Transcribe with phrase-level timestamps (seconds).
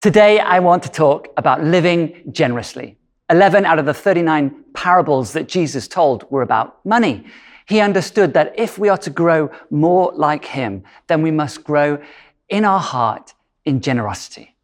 [0.00, 2.96] Today, I want to talk about living generously.
[3.30, 7.26] 11 out of the 39 parables that Jesus told were about money.
[7.66, 12.00] He understood that if we are to grow more like him, then we must grow
[12.48, 13.34] in our heart
[13.64, 14.54] in generosity.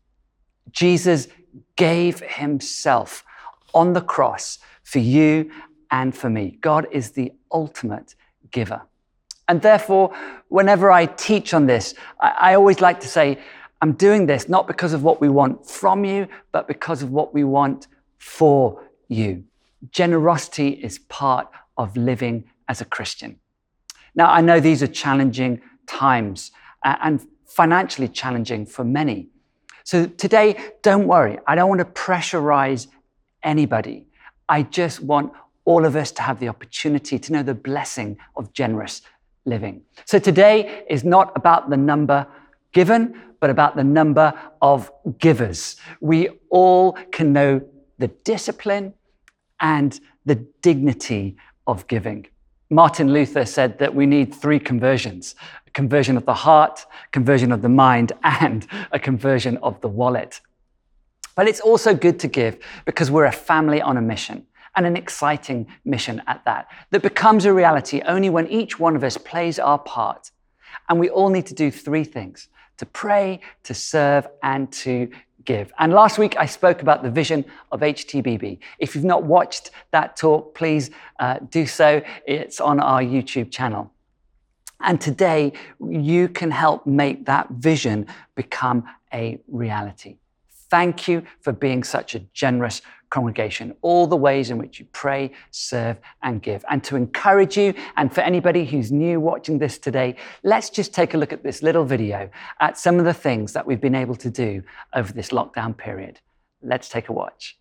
[0.70, 1.26] Jesus
[1.74, 3.24] gave himself
[3.74, 5.50] on the cross for you
[5.90, 6.58] and for me.
[6.60, 8.14] God is the ultimate
[8.52, 8.82] giver.
[9.48, 10.14] And therefore,
[10.48, 13.40] whenever I teach on this, I, I always like to say,
[13.84, 17.34] I'm doing this not because of what we want from you, but because of what
[17.34, 19.44] we want for you.
[19.90, 23.38] Generosity is part of living as a Christian.
[24.14, 26.50] Now, I know these are challenging times
[26.82, 29.28] and financially challenging for many.
[29.84, 31.38] So today, don't worry.
[31.46, 32.86] I don't want to pressurize
[33.42, 34.06] anybody.
[34.48, 35.30] I just want
[35.66, 39.02] all of us to have the opportunity to know the blessing of generous
[39.44, 39.82] living.
[40.06, 42.26] So today is not about the number
[42.74, 45.76] given, but about the number of givers.
[46.00, 47.62] We all can know
[47.98, 48.92] the discipline
[49.60, 52.26] and the dignity of giving.
[52.70, 55.34] Martin Luther said that we need three conversions
[55.66, 60.40] a conversion of the heart, conversion of the mind, and a conversion of the wallet.
[61.36, 64.96] But it's also good to give because we're a family on a mission and an
[64.96, 69.58] exciting mission at that, that becomes a reality only when each one of us plays
[69.58, 70.30] our part.
[70.88, 75.10] And we all need to do three things to pray, to serve, and to
[75.44, 75.72] give.
[75.78, 78.58] And last week I spoke about the vision of HTBB.
[78.78, 82.02] If you've not watched that talk, please uh, do so.
[82.26, 83.92] It's on our YouTube channel.
[84.80, 90.18] And today you can help make that vision become a reality.
[90.70, 95.30] Thank you for being such a generous congregation, all the ways in which you pray,
[95.50, 96.64] serve, and give.
[96.68, 101.14] And to encourage you, and for anybody who's new watching this today, let's just take
[101.14, 102.28] a look at this little video
[102.60, 104.62] at some of the things that we've been able to do
[104.94, 106.20] over this lockdown period.
[106.62, 107.58] Let's take a watch.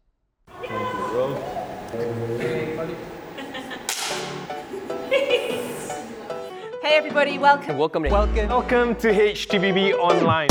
[6.82, 7.78] Hey everybody, welcome.
[7.78, 8.48] Welcome to, welcome.
[8.48, 10.48] welcome to HTBB Online.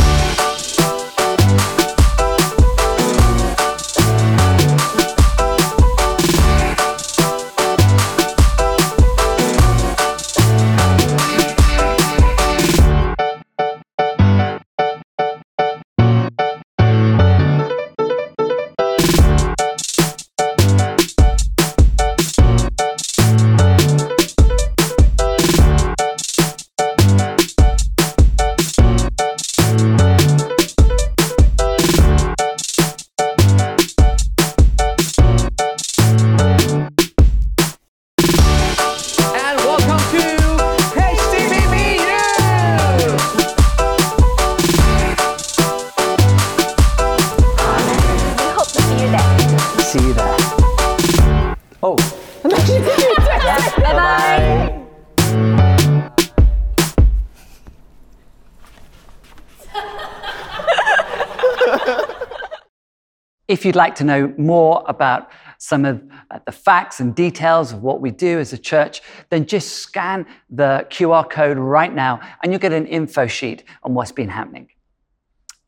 [63.62, 66.03] If you'd like to know more about some of
[66.33, 70.27] uh, the facts and details of what we do as a church, then just scan
[70.50, 74.67] the QR code right now and you'll get an info sheet on what's been happening.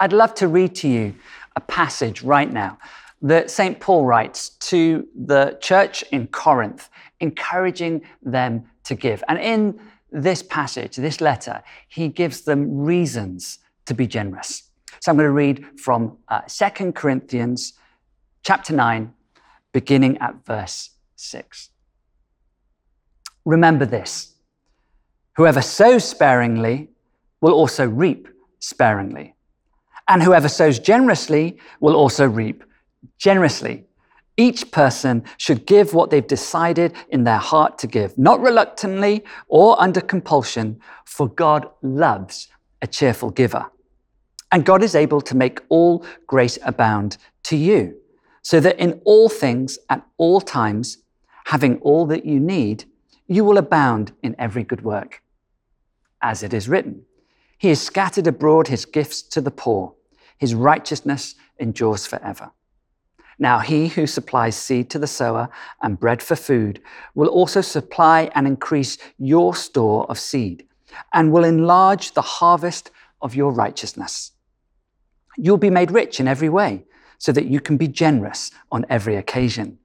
[0.01, 1.15] I'd love to read to you
[1.55, 2.79] a passage right now
[3.23, 3.79] that St.
[3.79, 6.91] Paul writes to the church in Corinth,
[7.21, 9.23] encouraging them to give.
[9.29, 9.79] And in
[10.11, 14.65] this passage, this letter, he gives them reasons to be generous.
[14.99, 17.75] So I'm going to read from uh, 2 Corinthians
[18.45, 19.13] chapter 9,
[19.73, 21.71] beginning at verse 6.
[23.45, 24.35] Remember this
[25.37, 26.91] whoever sows sparingly
[27.41, 28.29] will also reap
[28.59, 29.35] sparingly,
[30.09, 32.63] and whoever sows generously will also reap
[33.19, 33.85] generously.
[34.37, 39.81] Each person should give what they've decided in their heart to give, not reluctantly or
[39.81, 42.49] under compulsion, for God loves
[42.83, 43.67] a cheerful giver.
[44.51, 47.97] And God is able to make all grace abound to you,
[48.45, 50.99] so that in all things, at all times,
[51.47, 52.85] having all that you need,
[53.27, 55.23] you will abound in every good work.
[56.21, 57.07] As it is written,
[57.57, 59.95] He has scattered abroad His gifts to the poor,
[60.37, 62.53] His righteousness endures forever.
[63.39, 65.49] Now, he who supplies seed to the sower
[65.83, 66.81] and bread for food
[67.15, 70.69] will also supply and increase your store of seed
[71.13, 72.91] and will enlarge the harvest
[73.21, 74.33] of your righteousness.
[75.37, 76.85] You'll be made rich in every way
[77.19, 79.79] so that you can be generous on every occasion.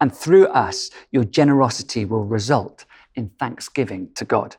[0.00, 2.84] And through us, your generosity will result
[3.14, 4.56] in thanksgiving to God.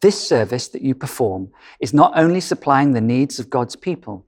[0.00, 1.50] This service that you perform
[1.80, 4.26] is not only supplying the needs of God's people,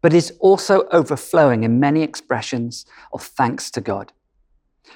[0.00, 4.12] but is also overflowing in many expressions of thanks to God.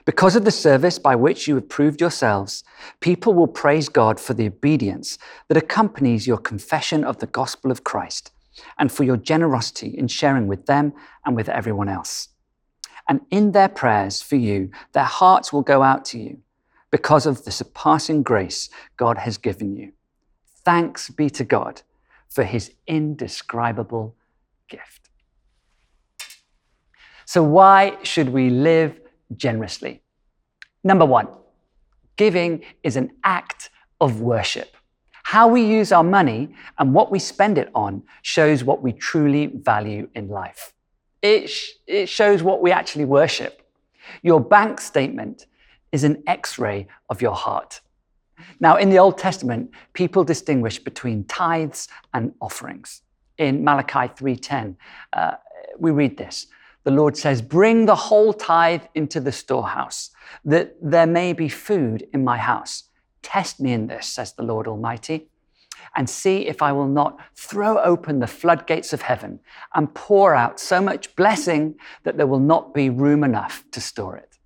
[0.05, 2.63] Because of the service by which you have proved yourselves,
[3.01, 5.19] people will praise God for the obedience
[5.49, 8.31] that accompanies your confession of the gospel of Christ
[8.79, 10.93] and for your generosity in sharing with them
[11.25, 12.29] and with everyone else.
[13.09, 16.39] And in their prayers for you, their hearts will go out to you
[16.91, 19.93] because of the surpassing grace God has given you.
[20.65, 21.83] Thanks be to God
[22.29, 24.15] for his indescribable
[24.69, 25.09] gift.
[27.25, 29.01] So, why should we live
[29.37, 30.03] generously?
[30.83, 31.29] Number one,
[32.17, 33.71] giving is an act
[34.01, 34.77] of worship.
[35.31, 36.49] How we use our money
[36.79, 40.73] and what we spend it on shows what we truly value in life.
[41.23, 43.63] It, sh- it shows what we actually worship.
[44.23, 45.47] Your bank statement
[45.93, 47.81] is an x ray of your heart.
[48.59, 53.03] Now, in the Old Testament, people distinguish between tithes and offerings.
[53.39, 54.77] In Malachi 3:10,
[55.13, 55.37] uh,
[55.79, 56.49] we read this.
[56.83, 60.11] The Lord says, "Bring the whole tithe into the storehouse,
[60.45, 62.90] that there may be food in my house.
[63.23, 65.29] Test me in this," says the Lord Almighty,
[65.95, 69.41] "and see if I will not throw open the floodgates of heaven
[69.75, 71.75] and pour out so much blessing
[72.05, 74.39] that there will not be room enough to store it."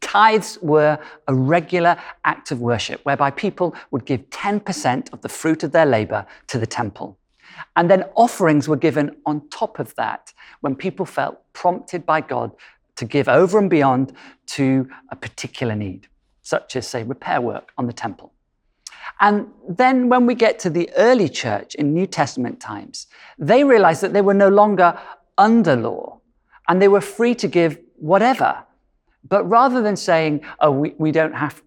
[0.00, 5.62] Tithes were a regular act of worship whereby people would give 10% of the fruit
[5.62, 7.16] of their labor to the temple.
[7.76, 12.52] And then offerings were given on top of that when people felt prompted by God
[12.96, 14.12] to give over and beyond
[14.46, 16.08] to a particular need,
[16.52, 18.32] such as, say, repair work on the temple.
[19.20, 23.06] And then when we get to the early church in New Testament times,
[23.38, 24.98] they realized that they were no longer
[25.36, 26.20] under law
[26.66, 28.64] and they were free to give whatever
[29.28, 31.62] but rather than saying, oh, we, we don't have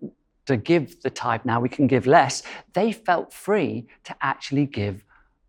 [0.45, 2.43] to give the tithe now, we can give less,
[2.73, 5.03] they felt free to actually give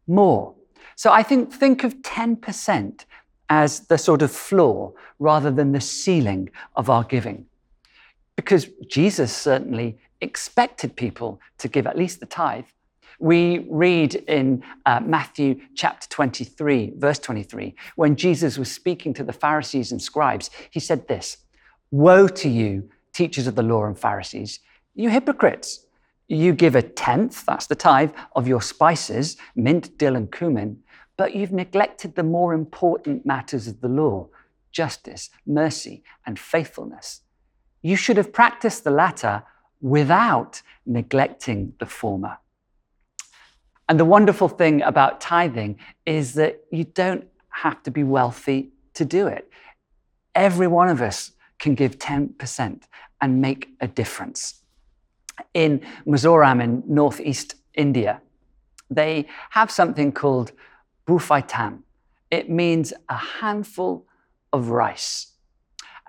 [0.06, 0.54] more.
[0.96, 3.04] So I think think of 10%
[3.48, 7.46] as the sort of floor rather than the ceiling of our giving.
[8.36, 12.64] Because Jesus certainly expected people to give at least the tithe.
[13.18, 19.32] We read in uh, Matthew chapter 23, verse 23, when Jesus was speaking to the
[19.32, 21.38] Pharisees and scribes, he said this
[21.90, 24.60] Woe to you, teachers of the law and Pharisees,
[24.94, 25.86] you hypocrites!
[26.28, 30.82] You give a tenth, that's the tithe, of your spices, mint, dill, and cumin,
[31.16, 34.28] but you've neglected the more important matters of the law
[34.70, 37.20] justice, mercy, and faithfulness.
[37.82, 39.42] You should have practiced the latter
[39.80, 42.38] without neglecting the former.
[43.88, 49.04] And the wonderful thing about tithing is that you don't have to be wealthy to
[49.04, 49.50] do it.
[50.34, 52.82] Every one of us can give 10%
[53.20, 54.62] and make a difference.
[55.52, 58.20] In Mizoram in northeast India,
[58.90, 60.52] they have something called
[61.06, 61.80] bufaitam.
[62.30, 64.06] It means a handful
[64.52, 65.31] of rice.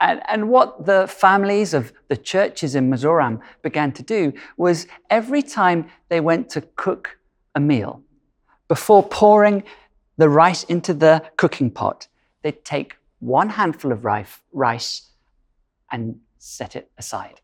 [0.04, 5.42] And, and, what the families of the churches in Mizoram began to do was every
[5.42, 7.18] time they went to cook
[7.56, 8.04] a meal,
[8.68, 9.64] before pouring
[10.18, 12.10] the rice into the cooking pot,
[12.42, 15.10] they'd take one handful of rice
[15.90, 17.40] and set it aside.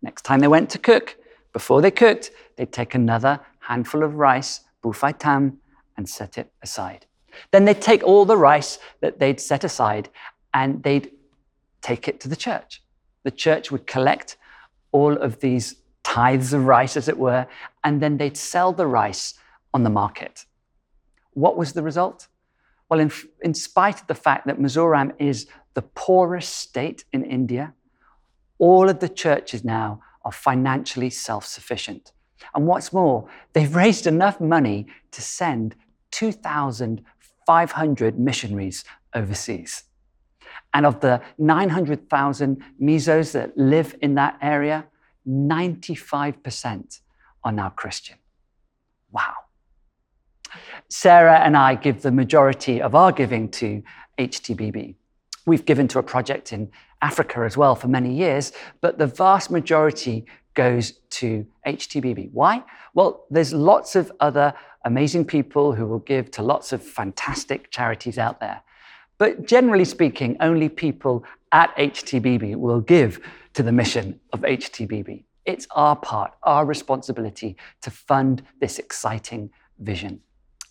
[0.00, 1.16] Next time they went to cook,
[1.52, 5.58] before they cooked, they'd take another handful of rice, bufai tam,
[5.96, 7.06] and set it aside.
[7.50, 10.10] Then they'd take all the rice that they'd set aside
[10.52, 11.10] and they'd
[11.84, 12.82] take it to the church.
[13.24, 14.38] The church would collect
[14.90, 17.46] all of these tithes of rice, as it were,
[17.84, 19.34] and then they'd sell the rice
[19.72, 20.46] on the market.
[21.32, 22.28] What was the result?
[22.88, 23.10] Well, in,
[23.42, 27.74] in spite of the fact that Mizoram is the poorest state in India,
[28.58, 32.12] all of the churches now are financially self sufficient.
[32.54, 35.74] And what's more, they've raised enough money to send
[36.12, 39.84] 2,500 missionaries overseas.
[40.74, 44.86] And of the 900,000 Mizos that live in that area,
[45.26, 47.00] 95%
[47.44, 48.16] are now Christian.
[49.12, 49.34] Wow.
[50.88, 53.82] Sarah and I give the majority of our giving to
[54.18, 54.96] HTBB.
[55.46, 56.70] We've given to a project in
[57.02, 62.30] Africa as well for many years, but the vast majority goes to HTBB.
[62.32, 62.62] Why?
[62.94, 64.54] Well, there's lots of other
[64.84, 68.62] amazing people who will give to lots of fantastic charities out there.
[69.18, 73.20] But generally speaking, only people at HTBB will give
[73.54, 75.24] to the mission of HTBB.
[75.44, 80.20] It's our part, our responsibility to fund this exciting vision.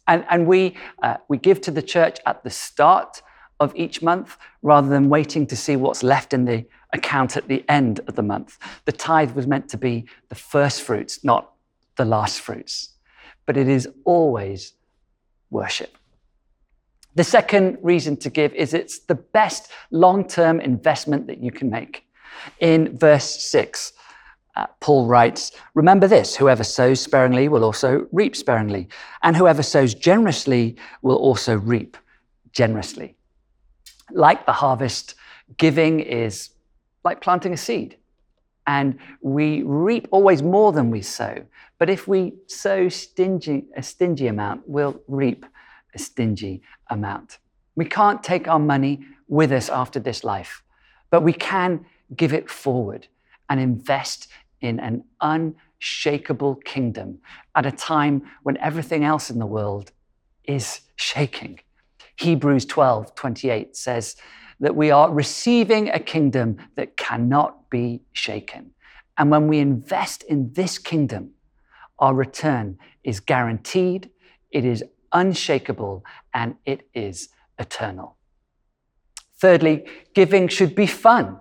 [0.08, 3.22] And, and we, uh, we give to the church at the start
[3.60, 7.64] of each month rather than waiting to see what's left in the account at the
[7.70, 8.58] end of the month.
[8.86, 11.54] The tithe was meant to be the first fruits, not
[11.96, 12.90] the last fruits.
[13.46, 14.74] But it is always
[15.50, 15.98] worship.
[17.15, 21.70] The second reason to give is it's the best long term investment that you can
[21.70, 22.08] make.
[22.60, 23.93] In verse 6,
[24.55, 28.88] uh, Paul writes, Remember this whoever sows sparingly will also reap sparingly,
[29.22, 31.98] and whoever sows generously will also reap
[32.51, 33.15] generously.
[34.12, 35.15] Like the harvest,
[35.58, 36.50] giving is
[37.03, 37.98] like planting a seed.
[38.65, 41.43] And we reap always more than we sow.
[41.79, 45.46] But if we sow stingy, a stingy amount, we'll reap
[45.93, 46.62] a stingy
[46.94, 47.40] amount.
[47.76, 50.64] We can't take our money with us after this life,
[51.10, 51.86] but we can
[52.16, 53.08] give it forward
[53.50, 54.28] and invest
[54.62, 57.20] in an unshakable kingdom
[57.56, 59.92] at a time when everything else in the world
[60.46, 61.60] is shaking.
[62.16, 64.16] Hebrews 12 28 says
[64.60, 68.72] that we are receiving a kingdom that cannot be shaken.
[69.18, 71.32] And when we invest in this kingdom,
[72.00, 74.10] our return is guaranteed,
[74.52, 76.03] it is unshakable,
[76.34, 77.29] and it is
[77.60, 78.17] eternal.
[79.38, 81.38] Thirdly, giving should be fun.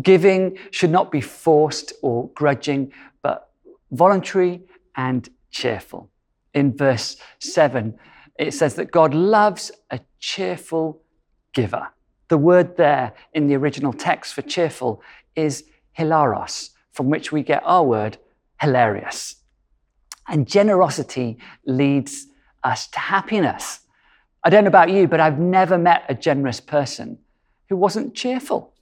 [0.00, 2.92] Giving should not be forced or grudging,
[3.22, 3.50] but
[3.90, 4.62] voluntary
[4.96, 6.10] and cheerful.
[6.54, 7.98] In verse 7,
[8.38, 11.02] it says that God loves a cheerful
[11.52, 11.88] giver.
[12.28, 15.02] The word there in the original text for cheerful
[15.36, 15.64] is
[15.98, 18.18] hilaros, from which we get our word
[18.60, 19.36] hilarious.
[20.28, 22.26] And generosity leads
[22.64, 23.80] us to happiness.
[24.44, 27.18] I don't know about you, but I've never met a generous person
[27.68, 28.74] who wasn't cheerful.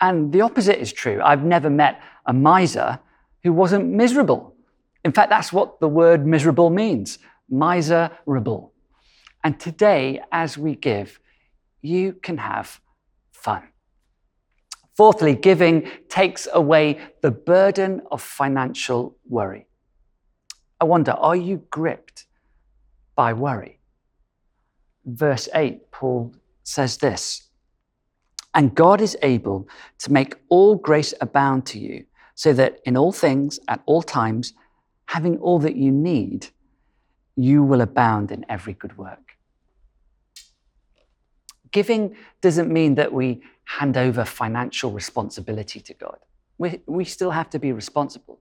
[0.00, 1.20] And the opposite is true.
[1.22, 2.98] I've never met a miser
[3.42, 4.54] who wasn't miserable.
[5.04, 7.18] In fact, that's what the word miserable means
[7.48, 8.72] miserable.
[9.42, 11.20] And today, as we give,
[11.82, 12.80] you can have
[13.32, 13.62] fun.
[14.96, 19.66] Fourthly, giving takes away the burden of financial worry.
[20.80, 22.26] I wonder, are you gripped
[23.14, 23.78] by worry?
[25.04, 27.48] Verse 8, Paul says this
[28.54, 29.68] And God is able
[29.98, 34.54] to make all grace abound to you, so that in all things, at all times,
[35.06, 36.48] having all that you need,
[37.36, 39.36] you will abound in every good work.
[41.70, 46.18] Giving doesn't mean that we hand over financial responsibility to God.
[46.56, 48.38] We, we still have to be responsible.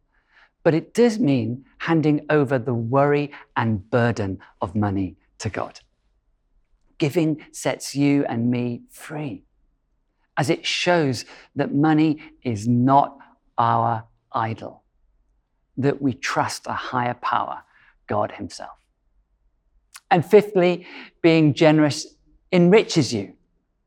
[0.64, 5.82] But it does mean handing over the worry and burden of money to God.
[6.98, 9.44] Giving sets you and me free,
[10.38, 13.18] as it shows that money is not
[13.58, 14.84] our idol,
[15.78, 17.64] that we trust a higher power,
[18.08, 18.78] God Himself.
[20.10, 20.88] And fifthly,
[21.22, 22.08] being generous
[22.52, 23.34] enriches you.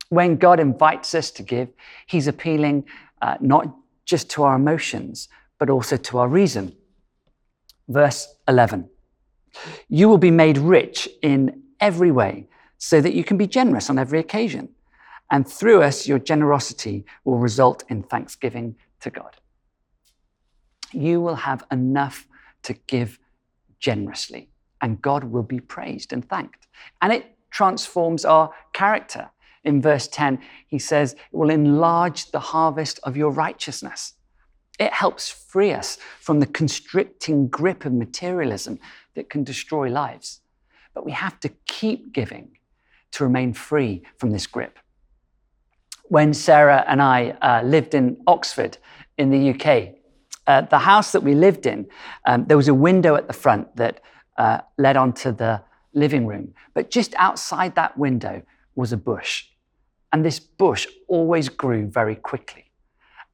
[0.09, 1.69] When God invites us to give,
[2.07, 2.85] He's appealing
[3.23, 5.29] uh, not just to our emotions,
[5.59, 6.75] but also to our reason.
[7.89, 8.89] Verse 11
[9.89, 12.49] You will be made rich in every way
[12.79, 14.69] so that you can be generous on every occasion.
[15.31, 19.37] And through us, your generosity will result in thanksgiving to God.
[20.93, 22.29] You will have enough
[22.63, 23.19] to give
[23.81, 26.69] generously, and God will be praised and thanked.
[27.03, 29.31] And it transforms our character.
[29.65, 34.15] In verse 10, he says, It will enlarge the harvest of your righteousness.
[34.79, 38.79] It helps free us from the constricting grip of materialism
[39.15, 40.41] that can destroy lives.
[40.95, 42.59] But we have to keep giving
[43.13, 44.79] to remain free from this grip.
[46.05, 48.79] When Sarah and I uh, lived in Oxford
[49.19, 49.95] in the UK,
[50.47, 51.87] uh, the house that we lived in,
[52.27, 54.01] um, there was a window at the front that
[54.37, 55.63] uh, led onto the
[55.95, 56.55] living room.
[56.75, 58.43] But just outside that window
[58.75, 59.47] was a bush.
[60.13, 62.66] And this bush always grew very quickly.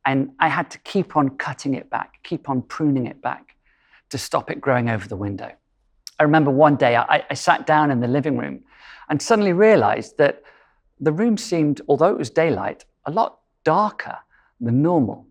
[0.05, 3.57] And I had to keep on cutting it back, keep on pruning it back
[4.11, 5.51] to stop it growing over the window.
[6.19, 8.61] I remember one day I, I sat down in the living room
[9.09, 10.43] and suddenly realized that
[11.01, 14.19] the room seemed, although it was daylight, a lot darker
[14.61, 15.27] than normal.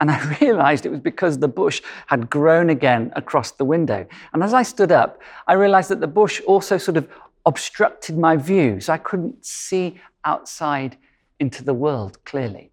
[0.00, 4.06] And I realized it was because the bush had grown again across the window.
[4.32, 7.08] And as I stood up, I realized that the bush also sort of
[7.44, 10.96] obstructed my view, so I couldn't see outside
[11.38, 12.72] into the world clearly.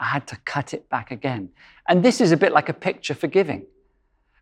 [0.00, 1.50] I had to cut it back again.
[1.86, 3.66] And this is a bit like a picture for giving.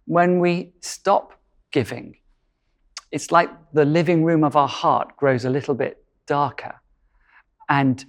[0.06, 1.38] When we stop
[1.72, 2.16] giving,
[3.10, 6.80] it's like the living room of our heart grows a little bit darker.
[7.68, 8.04] And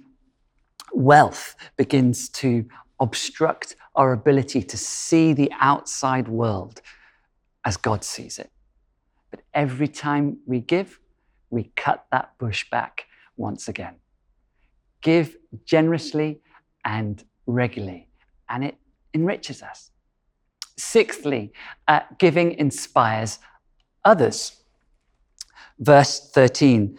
[0.94, 2.66] wealth begins to
[3.00, 6.80] obstruct our ability to see the outside world
[7.64, 8.50] as God sees it.
[9.30, 11.00] But every time we give,
[11.50, 13.96] we cut that bush back once again.
[15.02, 16.40] Give generously
[16.84, 18.08] and regularly,
[18.48, 18.76] and it
[19.14, 19.90] enriches us.
[20.76, 21.52] Sixthly,
[21.88, 23.38] uh, giving inspires
[24.04, 24.62] others.
[25.78, 26.98] Verse 13,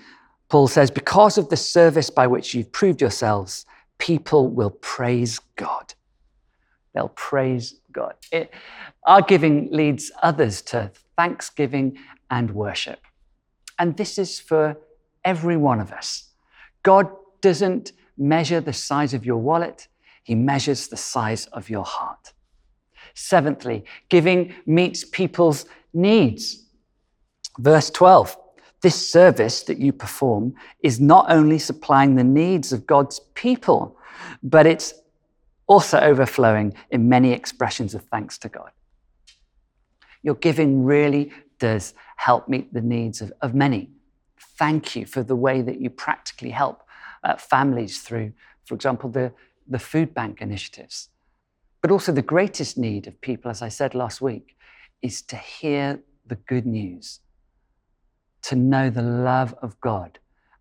[0.49, 3.65] Paul says, because of the service by which you've proved yourselves,
[3.97, 5.93] people will praise God.
[6.93, 8.15] They'll praise God.
[8.31, 8.53] It,
[9.05, 11.97] our giving leads others to thanksgiving
[12.29, 12.99] and worship.
[13.79, 14.77] And this is for
[15.23, 16.29] every one of us.
[16.83, 17.09] God
[17.41, 19.87] doesn't measure the size of your wallet,
[20.23, 22.33] He measures the size of your heart.
[23.13, 26.65] Seventhly, giving meets people's needs.
[27.59, 28.37] Verse 12
[28.81, 33.97] this service that you perform is not only supplying the needs of God's people,
[34.41, 34.93] but it's
[35.67, 38.71] also overflowing in many expressions of thanks to God.
[40.23, 43.91] Your giving really does help meet the needs of, of many.
[44.57, 46.81] Thank you for the way that you practically help
[47.23, 48.33] uh, families through,
[48.65, 49.31] for example, the,
[49.67, 51.09] the food bank initiatives.
[51.81, 54.55] But also, the greatest need of people, as I said last week,
[55.01, 57.19] is to hear the good news
[58.43, 60.19] to know the love of God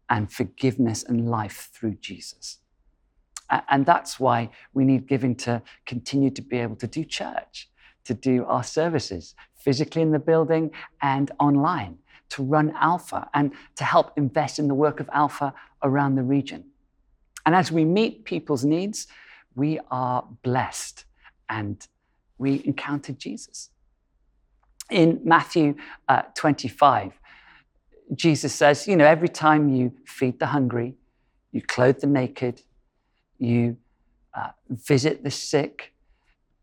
[0.08, 2.58] and forgiveness and life through Jesus.
[3.68, 7.68] And that's why we need giving to continue to be able to do church,
[8.04, 10.70] to do our services physically in the building
[11.02, 11.98] and online,
[12.30, 15.52] to run Alpha and to help invest in the work of Alpha
[15.82, 16.64] around the region.
[17.50, 19.08] And as we meet people's needs,
[19.56, 21.04] we are blessed
[21.48, 21.84] and
[22.38, 23.70] we encounter Jesus.
[24.88, 25.74] In Matthew
[26.08, 27.18] uh, 25,
[28.14, 30.94] Jesus says, you know, every time you feed the hungry,
[31.50, 32.62] you clothe the naked,
[33.38, 33.78] you
[34.32, 35.92] uh, visit the sick,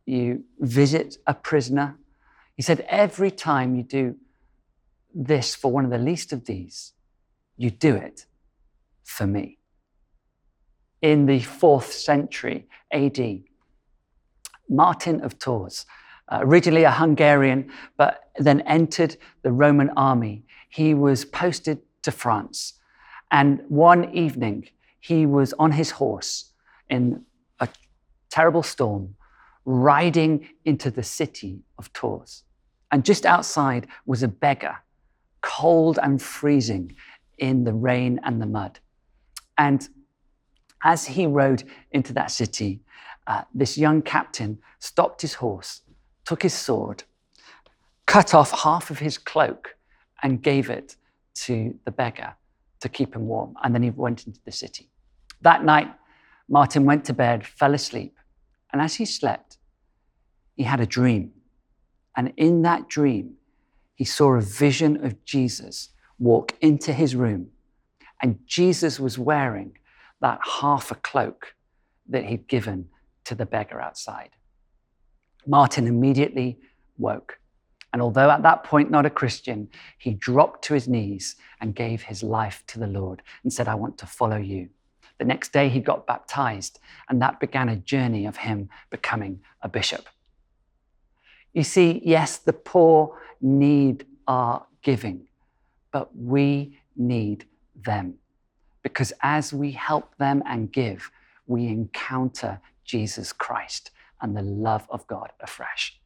[0.06, 1.98] you visit a prisoner.
[2.56, 4.16] He said, every time you do
[5.14, 6.94] this for one of the least of these,
[7.58, 8.26] you do it
[9.04, 9.58] for me.
[11.02, 13.44] In the fourth century AD,
[14.70, 15.86] Martin of Tours,
[16.30, 22.74] uh, originally a Hungarian, but then entered the Roman army he was posted to France.
[23.32, 24.70] And one evening,
[25.00, 26.52] he was on his horse
[26.90, 27.24] in
[27.60, 27.68] a
[28.30, 29.16] terrible storm,
[29.66, 32.44] riding into the city of Tours.
[32.92, 34.78] And just outside was a beggar,
[35.42, 36.96] cold and freezing
[37.38, 38.80] in the rain and the mud.
[39.58, 39.88] And
[40.84, 42.82] as he rode into that city,
[43.26, 45.82] uh, this young captain stopped his horse,
[46.26, 47.04] took his sword,
[48.06, 49.76] cut off half of his cloak,
[50.24, 50.96] and gave it
[51.34, 52.36] to the beggar
[52.80, 53.54] to keep him warm.
[53.64, 54.90] And then he went into the city.
[55.42, 55.94] That night,
[56.50, 58.16] Martin went to bed, fell asleep.
[58.72, 59.58] And as he slept,
[60.56, 61.32] he had a dream.
[62.16, 63.36] And in that dream,
[63.96, 67.50] he saw a vision of Jesus walk into his room.
[68.22, 69.78] And Jesus was wearing
[70.22, 71.56] that half a cloak
[72.10, 72.90] that he'd given
[73.26, 74.30] to the beggar outside.
[75.46, 76.58] Martin immediately
[76.98, 77.40] woke.
[77.94, 82.04] And although at that point not a Christian, he dropped to his knees and gave
[82.04, 84.70] his life to the Lord and said, I want to follow you.
[85.18, 89.70] The next day he got baptized, and that began a journey of him becoming a
[89.70, 90.08] bishop.
[91.54, 95.28] You see, yes, the poor need our giving,
[95.92, 98.16] but we need them.
[98.88, 101.12] Because as we help them and give,
[101.46, 106.00] we encounter Jesus Christ and the love of God afresh.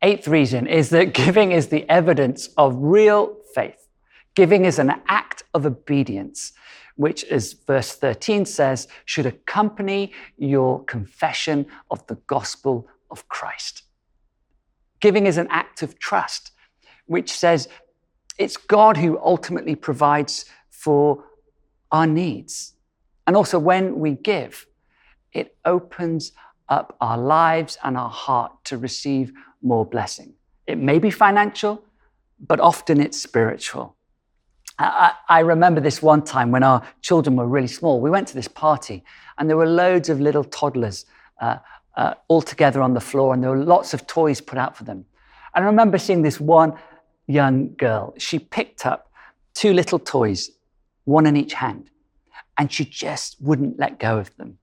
[0.00, 3.86] Eighth reason is that giving is the evidence of real faith.
[4.34, 6.52] Giving is an act of obedience,
[6.96, 13.82] which, as verse 13 says, should accompany your confession of the gospel of Christ.
[15.00, 16.52] Giving is an act of trust,
[17.06, 17.68] which says
[18.38, 20.46] it's God who ultimately provides
[20.84, 21.24] for
[21.90, 22.74] our needs.
[23.26, 24.66] And also, when we give,
[25.32, 26.32] it opens
[26.68, 30.34] up our lives and our heart to receive more blessing.
[30.66, 31.84] It may be financial,
[32.38, 33.96] but often it's spiritual.
[34.78, 38.00] I, I, remember this one time when our children were really small.
[38.00, 39.04] We went to this party,
[39.38, 41.06] and there were loads of little toddlers
[41.40, 41.58] uh,
[41.96, 44.84] uh, all together on the floor, and there were lots of toys put out for
[44.84, 45.04] them.
[45.54, 46.72] And I remember seeing this one
[47.26, 48.14] young girl.
[48.18, 49.12] She picked up
[49.54, 50.50] two little toys,
[51.04, 51.90] one in each hand,
[52.58, 54.58] and she just wouldn't let go of them.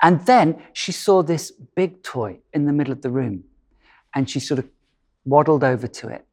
[0.00, 3.44] And then she saw this big toy in the middle of the room
[4.14, 4.68] and she sort of
[5.24, 6.26] waddled over to it.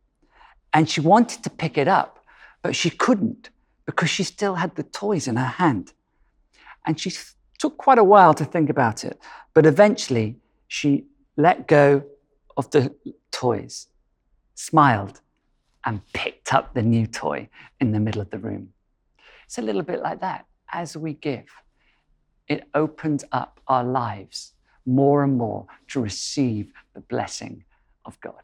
[0.74, 2.24] And she wanted to pick it up,
[2.62, 3.50] but she couldn't
[3.86, 5.94] because she still had the toys in her hand.
[6.86, 7.12] And she
[7.58, 9.20] took quite a while to think about it,
[9.54, 10.38] but eventually
[10.68, 11.06] she
[11.38, 12.04] let go
[12.58, 12.94] of the
[13.32, 13.88] toys,
[14.56, 15.22] smiled,
[15.86, 18.74] and picked up the new toy in the middle of the room.
[19.50, 20.46] It's a little bit like that.
[20.72, 21.48] As we give,
[22.48, 24.54] it opens up our lives
[24.86, 27.64] more and more to receive the blessing
[28.06, 28.44] of God.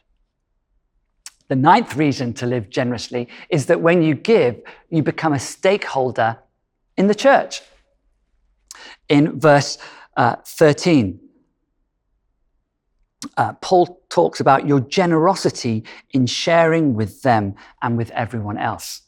[1.48, 6.40] The ninth reason to live generously is that when you give, you become a stakeholder
[6.98, 7.62] in the church.
[9.08, 9.78] In verse
[10.18, 11.20] uh, 13,
[13.38, 19.04] uh, Paul talks about your generosity in sharing with them and with everyone else.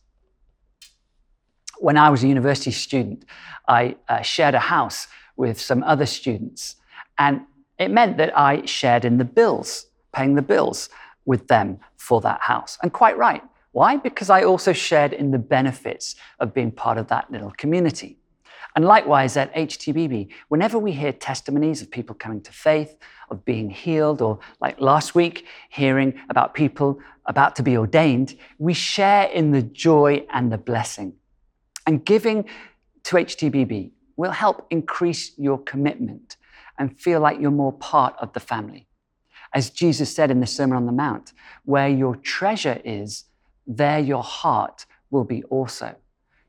[1.80, 3.26] When I was a university student,
[3.68, 6.76] I uh, shared a house with some other students,
[7.18, 7.42] and
[7.78, 10.90] it meant that I shared in the bills, paying the bills
[11.26, 12.78] with them for that house.
[12.82, 13.44] And quite right.
[13.72, 13.98] Why?
[13.98, 18.18] Because I also shared in the benefits of being part of that little community.
[18.76, 22.96] And likewise at HTBB, whenever we hear testimonies of people coming to faith,
[23.30, 28.74] of being healed, or like last week, hearing about people about to be ordained, we
[28.74, 31.14] share in the joy and the blessing.
[31.88, 32.46] And giving
[33.06, 36.36] to HTBB will help increase your commitment
[36.78, 38.88] and feel like you're more part of the family.
[39.54, 43.24] As Jesus said in the Sermon on the Mount, where your treasure is,
[43.66, 45.96] there your heart will be also.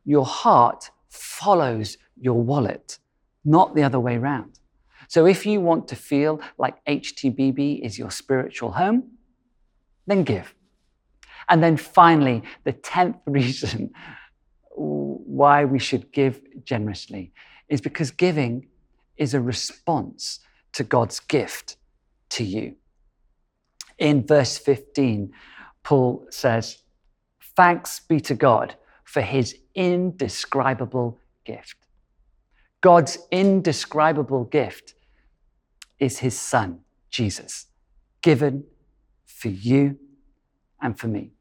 [0.05, 2.99] Your heart follows your wallet,
[3.45, 4.59] not the other way around.
[5.07, 9.13] So if you want to feel like HTBB is your spiritual home,
[10.07, 10.55] then give.
[11.49, 13.93] And then finally, the 10th reason
[14.79, 17.33] why we should give generously
[17.69, 18.67] is because giving
[19.17, 20.41] is a response
[20.73, 21.77] to God's gift
[22.31, 22.77] to you.
[23.99, 25.33] In verse 15,
[25.83, 26.79] Paul says,
[27.57, 31.77] Thanks be to God for his indescribable gift.
[32.81, 34.95] God's indescribable gift
[35.99, 37.67] is his son, Jesus,
[38.23, 38.65] given
[39.27, 39.99] for you
[40.81, 41.33] and for me.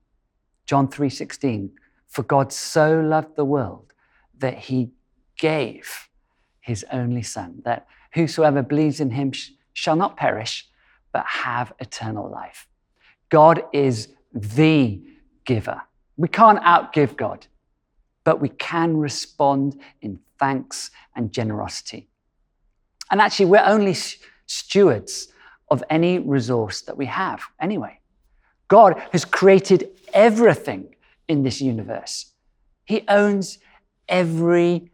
[0.65, 1.71] John 3:16
[2.08, 3.93] For God so loved the world
[4.39, 4.91] that he
[5.38, 6.10] gave
[6.62, 10.67] his only son that whosoever believes in him sh- shall not perish
[11.13, 12.67] but have eternal life.
[13.30, 15.02] God is the
[15.46, 15.82] giver.
[16.17, 17.48] We can't outgive God,
[18.24, 22.10] but we can respond in thanks and generosity.
[23.10, 23.96] And actually, we're only
[24.46, 25.30] stewards
[25.70, 28.00] of any resource that we have anyway.
[28.67, 30.93] God has created everything
[31.28, 32.34] in this universe.
[32.86, 33.60] He owns
[34.08, 34.92] every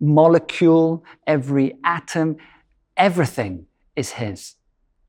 [0.00, 2.36] molecule, every atom,
[2.96, 4.54] everything is His.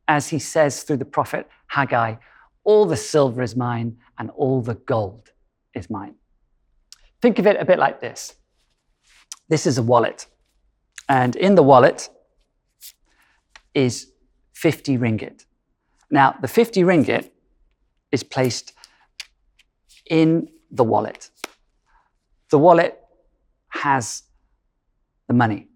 [0.07, 2.15] As He says through the prophet Haggai,
[2.63, 5.31] all the silver is mine and all the gold
[5.73, 6.15] is mine.
[7.21, 8.35] Think of it a bit like this
[9.49, 10.27] this is a wallet.
[11.09, 12.09] And in the wallet
[13.73, 14.11] is
[14.53, 15.45] 50 ringgit.
[16.11, 17.31] Now, the 50 ringgit
[18.11, 18.73] is placed
[20.09, 21.29] in the wallet.
[22.49, 22.99] The wallet
[23.69, 24.23] has
[25.27, 25.67] the money.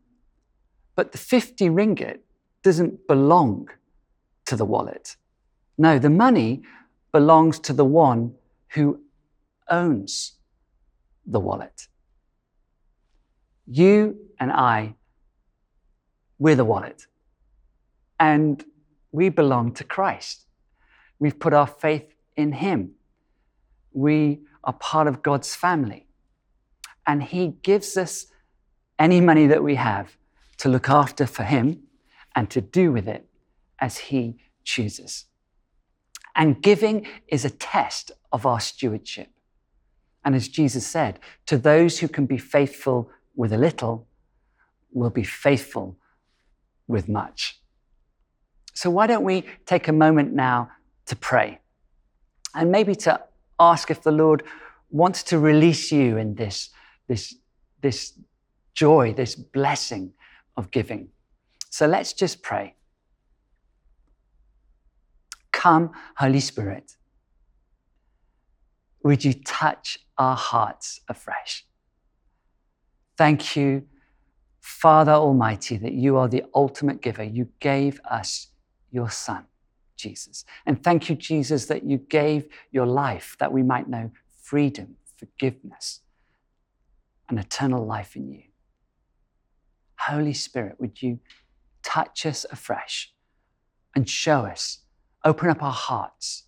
[0.96, 2.20] But the 50 ringgit
[2.64, 3.70] doesn't belong
[4.46, 5.16] to the wallet.
[5.78, 6.64] No, the money
[7.12, 8.36] belongs to the one
[8.70, 9.00] who
[9.70, 10.34] owns
[11.26, 11.88] the wallet.
[13.66, 14.96] You and I,
[16.38, 17.08] we're the wallet.
[18.20, 18.64] And
[19.12, 20.46] we belong to Christ.
[21.20, 22.92] We've put our faith in Him.
[23.94, 26.08] We are part of God's family.
[27.06, 28.28] And He gives us
[28.97, 30.17] any money that we have
[30.58, 31.84] to look after for Him
[32.36, 33.28] and to do with it
[33.80, 35.26] as He chooses.
[36.36, 39.30] And giving is a test of our stewardship.
[40.26, 44.08] And as Jesus said, to those who can be faithful with a little
[44.91, 45.97] will be faithful
[46.88, 47.60] with much.
[48.73, 50.71] So, why don't we take a moment now
[51.06, 51.60] to pray
[52.56, 53.21] and maybe to
[53.71, 54.43] ask if the Lord
[54.89, 56.69] wants to release you in this,
[57.08, 57.36] this,
[57.82, 58.13] this
[58.76, 60.13] joy, this blessing
[60.58, 61.10] of giving?
[61.69, 62.76] So, let's just pray.
[65.52, 66.97] Come, Holy Spirit.
[69.04, 71.65] Would you touch our hearts afresh?
[73.17, 73.84] Thank you,
[74.60, 77.23] Father Almighty, that you are the ultimate giver.
[77.23, 78.47] You gave us
[78.91, 79.45] your Son,
[80.04, 80.44] Jesus.
[80.66, 84.12] And thank you, Jesus, that you gave your life that we might know
[84.42, 86.02] freedom, forgiveness,
[87.30, 88.44] and eternal life in you.
[90.00, 91.20] Holy Spirit, would you
[91.82, 93.13] touch us afresh
[93.96, 94.80] and show us,
[95.24, 96.44] open up our hearts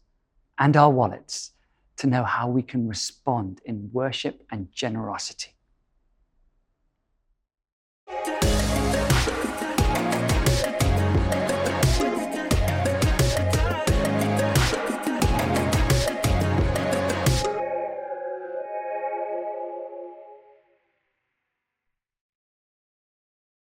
[0.60, 1.52] and our wallets
[1.98, 5.52] to know how we can respond in worship and generosity.